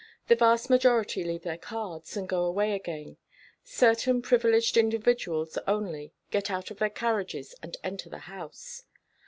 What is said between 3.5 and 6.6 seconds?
Certain privileged individuals only, get